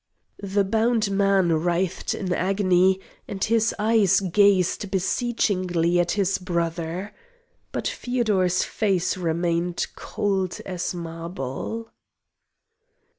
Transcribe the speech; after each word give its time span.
The 0.41 0.63
bound 0.63 1.11
man 1.11 1.53
writhed 1.53 2.15
in 2.15 2.25
an 2.25 2.33
agony 2.33 2.99
and 3.27 3.43
his 3.43 3.75
eyes 3.77 4.19
gazed 4.19 4.89
beseechingly 4.89 5.99
at 5.99 6.13
his 6.13 6.39
brother. 6.39 7.13
But 7.71 7.87
Feodor's 7.87 8.63
face 8.63 9.15
remained 9.15 9.85
cold 9.95 10.59
as 10.65 10.95
marble. 10.95 11.91